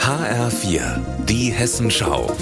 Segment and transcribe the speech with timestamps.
[0.00, 2.34] HR4, die Hessenschau.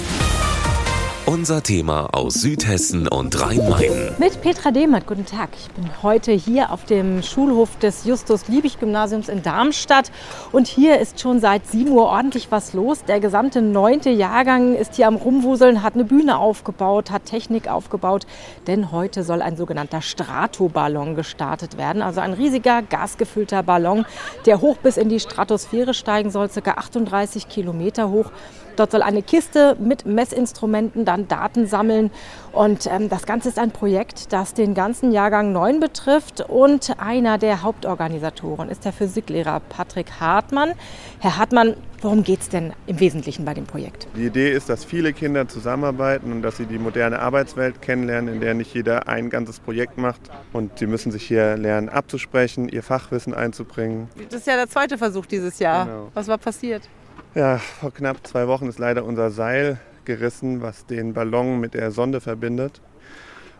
[1.29, 4.15] Unser Thema aus Südhessen und Rhein-Main.
[4.17, 5.49] Mit Petra Demert, guten Tag.
[5.57, 10.09] Ich bin heute hier auf dem Schulhof des Justus-Liebig-Gymnasiums in Darmstadt.
[10.53, 13.03] Und hier ist schon seit 7 Uhr ordentlich was los.
[13.03, 18.25] Der gesamte neunte Jahrgang ist hier am Rumwuseln, hat eine Bühne aufgebaut, hat Technik aufgebaut.
[18.65, 22.03] Denn heute soll ein sogenannter Stratoballon gestartet werden.
[22.03, 24.05] Also ein riesiger, gasgefüllter Ballon,
[24.45, 26.71] der hoch bis in die Stratosphäre steigen soll, ca.
[26.71, 28.31] 38 Kilometer hoch.
[28.77, 32.11] Dort soll eine Kiste mit Messinstrumenten dann Daten sammeln.
[32.51, 36.41] Und ähm, das Ganze ist ein Projekt, das den ganzen Jahrgang 9 betrifft.
[36.41, 40.73] Und einer der Hauptorganisatoren ist der Physiklehrer Patrick Hartmann.
[41.19, 44.07] Herr Hartmann, worum geht es denn im Wesentlichen bei dem Projekt?
[44.15, 48.41] Die Idee ist, dass viele Kinder zusammenarbeiten und dass sie die moderne Arbeitswelt kennenlernen, in
[48.41, 50.21] der nicht jeder ein ganzes Projekt macht.
[50.53, 54.09] Und sie müssen sich hier lernen abzusprechen, ihr Fachwissen einzubringen.
[54.29, 55.85] Das ist ja der zweite Versuch dieses Jahr.
[55.85, 56.11] Genau.
[56.13, 56.87] Was war passiert?
[57.35, 61.91] Ja, vor knapp zwei Wochen ist leider unser Seil gerissen, was den Ballon mit der
[61.91, 62.81] Sonde verbindet.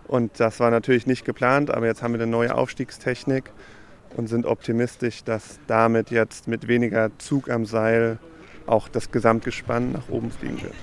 [0.07, 3.51] Und das war natürlich nicht geplant, aber jetzt haben wir eine neue Aufstiegstechnik
[4.15, 8.17] und sind optimistisch, dass damit jetzt mit weniger Zug am Seil
[8.65, 10.73] auch das Gesamtgespann nach oben fliegen wird.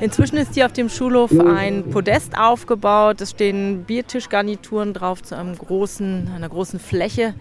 [0.00, 3.20] Inzwischen ist hier auf dem Schulhof ein Podest aufgebaut.
[3.20, 7.34] Es stehen Biertischgarnituren drauf zu einem großen, einer großen Fläche.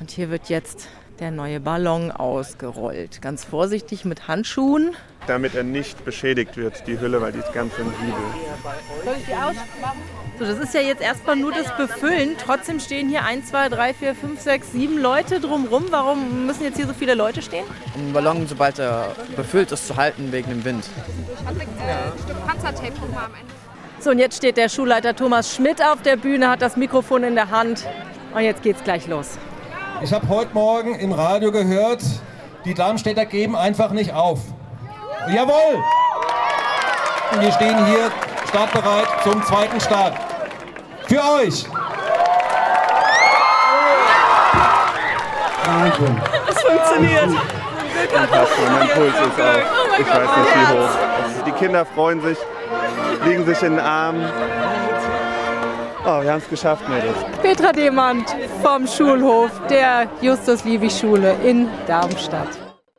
[0.00, 0.88] Und hier wird jetzt
[1.20, 3.22] der neue Ballon ausgerollt.
[3.22, 4.96] Ganz vorsichtig mit Handschuhen.
[5.26, 8.12] Damit er nicht beschädigt wird, die Hülle, weil die ist ganz sensibel.
[9.04, 10.02] Soll ich die ausmachen?
[10.38, 12.36] So, das ist ja jetzt erstmal nur das Befüllen.
[12.36, 15.86] Trotzdem stehen hier 1, 2, 3, 4, 5, 6, 7 Leute drumrum.
[15.90, 17.64] Warum müssen jetzt hier so viele Leute stehen?
[17.94, 20.84] Um den Ballon, sobald er befüllt ist, zu halten wegen dem Wind.
[21.46, 21.56] Ein
[22.22, 23.54] Stück Panzertape am Ende.
[24.00, 27.36] So, und jetzt steht der Schulleiter Thomas Schmidt auf der Bühne, hat das Mikrofon in
[27.36, 27.86] der Hand.
[28.34, 29.38] Und jetzt geht's gleich los.
[30.02, 32.02] Ich habe heute Morgen im Radio gehört,
[32.64, 34.40] die Darmstädter geben einfach nicht auf.
[35.28, 35.82] Jawohl!
[37.32, 38.10] Und wir stehen hier
[38.48, 40.14] startbereit zum zweiten Start.
[41.06, 41.64] Für euch!
[45.64, 46.20] Wahnsinn.
[46.48, 47.28] Es funktioniert.
[47.28, 49.36] Unfassbar, mein Puls ist auf.
[49.40, 51.44] Oh ich weiß nicht wie hoch.
[51.46, 52.38] Die Kinder freuen sich,
[53.24, 54.28] liegen sich in den Armen.
[56.06, 57.16] Oh, wir haben es geschafft, Mädels.
[57.40, 62.63] Petra Demand vom Schulhof der Justus-Liebig-Schule in Darmstadt.